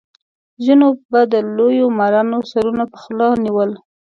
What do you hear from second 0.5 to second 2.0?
ځینو به د لویو